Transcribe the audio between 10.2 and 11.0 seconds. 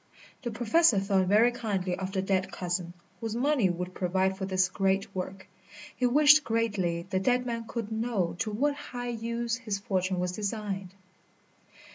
designed.